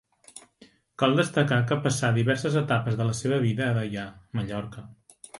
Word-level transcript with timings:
Cal 1.01 1.11
destacar 1.17 1.59
que 1.71 1.75
passà 1.83 2.09
diverses 2.15 2.57
etapes 2.61 2.97
de 3.01 3.07
la 3.09 3.17
seva 3.19 3.37
vida 3.43 3.67
a 3.67 3.75
Deià, 3.79 4.07
Mallorca. 4.41 4.85